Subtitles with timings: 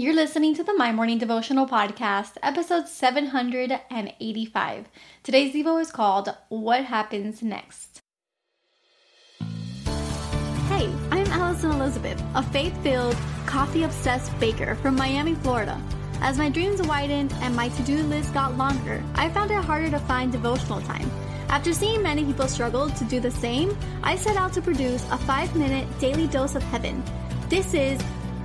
[0.00, 4.88] You're listening to the My Morning Devotional Podcast, episode 785.
[5.24, 8.00] Today's Devo is called What Happens Next.
[9.40, 15.82] Hey, I'm Alison Elizabeth, a faith filled, coffee obsessed baker from Miami, Florida.
[16.20, 19.90] As my dreams widened and my to do list got longer, I found it harder
[19.90, 21.10] to find devotional time.
[21.48, 25.18] After seeing many people struggle to do the same, I set out to produce a
[25.18, 27.02] five minute daily dose of heaven.
[27.48, 28.00] This is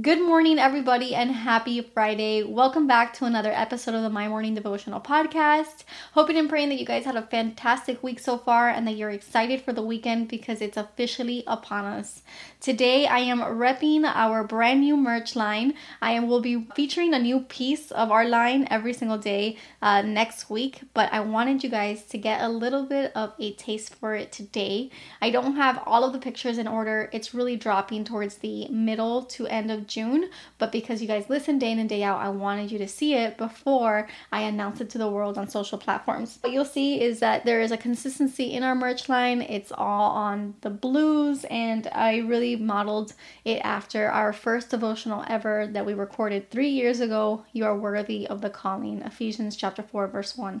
[0.00, 2.42] Good morning, everybody, and happy Friday.
[2.42, 5.84] Welcome back to another episode of the My Morning Devotional Podcast.
[6.14, 9.10] Hoping and praying that you guys had a fantastic week so far and that you're
[9.10, 12.22] excited for the weekend because it's officially upon us.
[12.60, 15.74] Today, I am repping our brand new merch line.
[16.02, 20.50] I will be featuring a new piece of our line every single day uh, next
[20.50, 24.16] week, but I wanted you guys to get a little bit of a taste for
[24.16, 24.90] it today.
[25.22, 29.22] I don't have all of the pictures in order, it's really dropping towards the middle
[29.26, 30.28] to end of June,
[30.58, 33.14] but because you guys listen day in and day out, I wanted you to see
[33.14, 36.38] it before I announce it to the world on social platforms.
[36.40, 39.40] What you'll see is that there is a consistency in our merch line.
[39.40, 43.14] It's all on the blues, and I really modeled
[43.44, 47.44] it after our first devotional ever that we recorded three years ago.
[47.52, 50.60] You are worthy of the calling, Ephesians chapter 4, verse 1.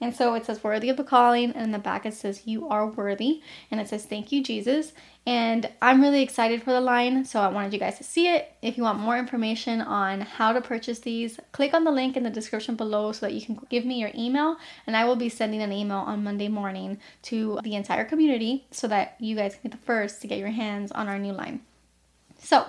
[0.00, 2.68] And so it says, worthy of the calling, and in the back it says, you
[2.68, 3.42] are worthy.
[3.70, 4.92] And it says, thank you, Jesus.
[5.24, 8.52] And I'm really excited for the line, so I wanted you guys to see it.
[8.60, 12.24] If you want more information on how to purchase these, click on the link in
[12.24, 15.28] the description below so that you can give me your email, and I will be
[15.28, 19.70] sending an email on Monday morning to the entire community so that you guys can
[19.70, 21.60] be the first to get your hands on our new line.
[22.40, 22.66] So,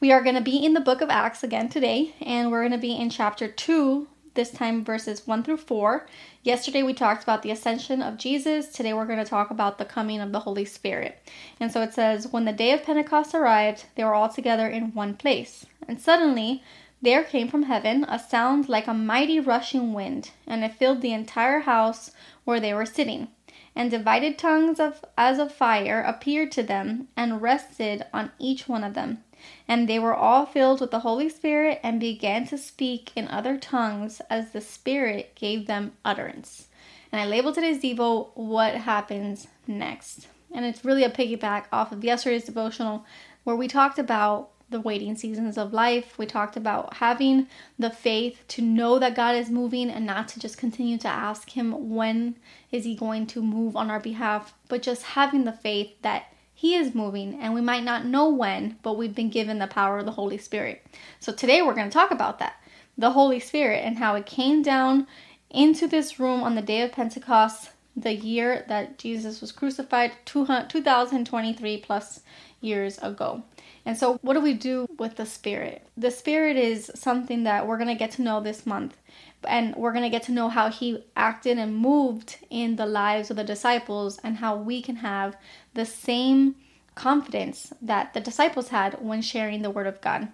[0.00, 2.72] we are going to be in the book of Acts again today, and we're going
[2.72, 6.06] to be in chapter 2, this time verses 1 through 4.
[6.42, 8.68] Yesterday we talked about the ascension of Jesus.
[8.68, 11.18] Today we're going to talk about the coming of the Holy Spirit.
[11.58, 14.94] And so it says, When the day of Pentecost arrived, they were all together in
[14.94, 15.66] one place.
[15.88, 16.62] And suddenly
[17.02, 21.12] there came from heaven a sound like a mighty rushing wind, and it filled the
[21.12, 22.10] entire house
[22.44, 23.28] where they were sitting.
[23.74, 28.84] And divided tongues of as of fire appeared to them and rested on each one
[28.84, 29.24] of them
[29.68, 33.56] and they were all filled with the Holy Spirit and began to speak in other
[33.56, 36.68] tongues as the Spirit gave them utterance.
[37.12, 40.28] And I labeled today's Devo, What Happens Next?
[40.52, 43.04] And it's really a piggyback off of yesterday's devotional
[43.44, 46.16] where we talked about the waiting seasons of life.
[46.16, 50.40] We talked about having the faith to know that God is moving and not to
[50.40, 52.36] just continue to ask Him when
[52.70, 56.74] is He going to move on our behalf, but just having the faith that he
[56.74, 60.04] is moving, and we might not know when, but we've been given the power of
[60.04, 60.86] the Holy Spirit.
[61.18, 62.56] So today we're going to talk about that
[62.98, 65.06] the Holy Spirit and how it came down
[65.48, 71.78] into this room on the day of Pentecost, the year that Jesus was crucified, 2023
[71.78, 72.20] plus
[72.60, 73.42] years ago.
[73.86, 75.86] And so, what do we do with the Spirit?
[75.96, 78.96] The Spirit is something that we're going to get to know this month
[79.44, 83.30] and we're going to get to know how he acted and moved in the lives
[83.30, 85.36] of the disciples and how we can have
[85.74, 86.56] the same
[86.94, 90.28] confidence that the disciples had when sharing the word of God.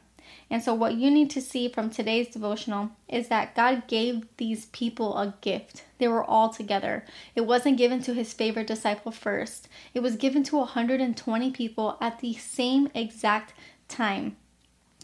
[0.50, 4.66] And so, what you need to see from today's devotional is that God gave these
[4.66, 5.84] people a gift.
[5.98, 7.04] They were all together.
[7.34, 12.20] It wasn't given to his favorite disciple first, it was given to 120 people at
[12.20, 13.54] the same exact
[13.88, 14.37] time.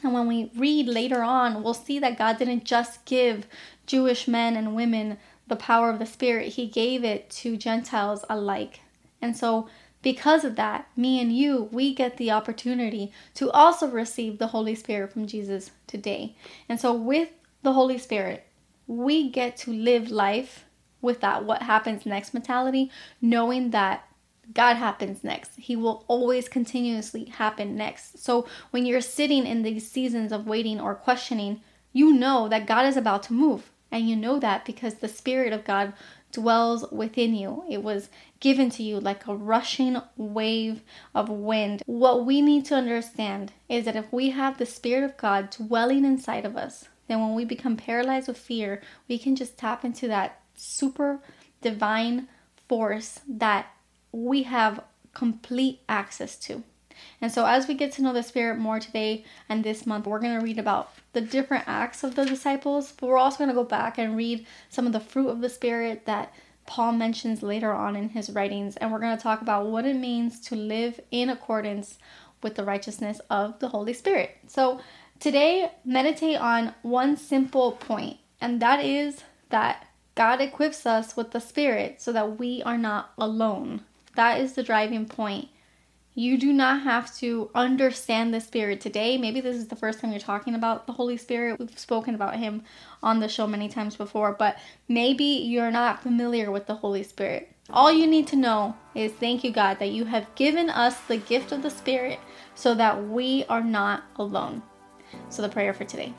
[0.02, 3.46] And when we read later on, we'll see that God didn't just give
[3.86, 8.80] Jewish men and women the power of the Spirit, He gave it to Gentiles alike.
[9.20, 9.68] And so,
[10.02, 14.74] because of that, me and you, we get the opportunity to also receive the Holy
[14.74, 16.34] Spirit from Jesus today.
[16.68, 17.30] And so, with
[17.62, 18.44] the Holy Spirit,
[18.86, 20.64] we get to live life
[21.00, 22.90] with that what happens next mentality,
[23.20, 24.04] knowing that
[24.54, 25.52] God happens next.
[25.56, 28.18] He will always continuously happen next.
[28.18, 31.60] So when you're sitting in these seasons of waiting or questioning,
[31.92, 33.70] you know that God is about to move.
[33.90, 35.92] And you know that because the Spirit of God
[36.32, 37.64] dwells within you.
[37.70, 38.08] It was
[38.40, 40.82] given to you like a rushing wave
[41.14, 41.82] of wind.
[41.86, 46.04] What we need to understand is that if we have the Spirit of God dwelling
[46.04, 50.08] inside of us, then when we become paralyzed with fear, we can just tap into
[50.08, 51.20] that super
[51.60, 52.28] divine
[52.68, 53.66] force that
[54.10, 54.82] we have
[55.14, 56.62] complete access to.
[57.20, 60.18] And so, as we get to know the Spirit more today and this month, we're
[60.18, 63.54] going to read about the different acts of the disciples, but we're also going to
[63.54, 66.32] go back and read some of the fruit of the Spirit that
[66.66, 68.76] Paul mentions later on in his writings.
[68.76, 71.98] And we're going to talk about what it means to live in accordance
[72.42, 74.36] with the righteousness of the Holy Spirit.
[74.46, 74.80] So,
[75.20, 81.40] today, meditate on one simple point, and that is that God equips us with the
[81.40, 83.82] Spirit so that we are not alone.
[84.14, 85.48] That is the driving point.
[86.14, 89.16] You do not have to understand the Spirit today.
[89.16, 91.58] Maybe this is the first time you're talking about the Holy Spirit.
[91.58, 92.64] We've spoken about Him
[93.02, 97.50] on the show many times before, but maybe you're not familiar with the Holy Spirit.
[97.70, 101.16] All you need to know is thank you, God, that you have given us the
[101.16, 102.18] gift of the Spirit
[102.54, 104.62] so that we are not alone.
[105.30, 106.12] So, the prayer for today.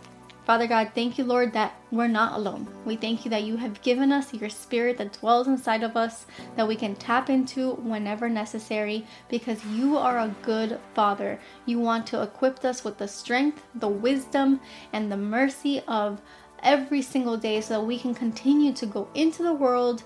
[0.45, 2.67] Father God, thank you, Lord, that we're not alone.
[2.83, 6.25] We thank you that you have given us your spirit that dwells inside of us
[6.57, 11.39] that we can tap into whenever necessary because you are a good Father.
[11.65, 14.59] You want to equip us with the strength, the wisdom,
[14.91, 16.21] and the mercy of
[16.61, 20.03] every single day so that we can continue to go into the world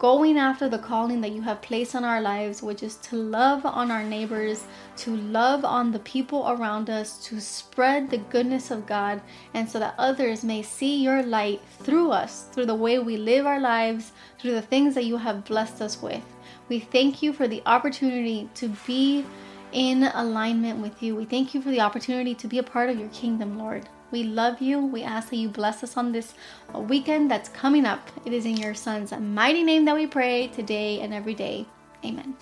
[0.00, 3.66] going after the calling that you have placed on our lives, which is to love
[3.66, 4.64] on our neighbors,
[4.96, 9.20] to love on the people around us, to spread the goodness of God,
[9.52, 13.44] and so that others may see your light through us, through the way we live
[13.44, 16.24] our lives, through the things that you have blessed us with.
[16.70, 19.26] We thank you for the opportunity to be
[19.70, 21.14] in alignment with you.
[21.14, 23.86] We thank you for the opportunity to be a part of your kingdom, Lord.
[24.10, 24.84] We love you.
[24.84, 26.34] We ask that you bless us on this
[26.74, 28.10] uh, weekend that's coming up.
[28.24, 31.66] It is in your Son's mighty name that we pray today and every day.
[32.04, 32.36] Amen.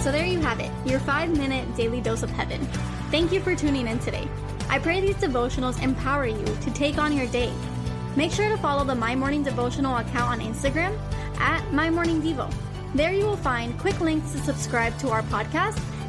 [0.00, 2.64] So there you have it, your five minute daily dose of heaven.
[3.10, 4.26] Thank you for tuning in today.
[4.68, 7.52] I pray these devotionals empower you to take on your day.
[8.16, 10.98] Make sure to follow the My Morning Devotional account on Instagram
[11.38, 12.52] at My Morning Devo.
[12.94, 15.78] There you will find quick links to subscribe to our podcast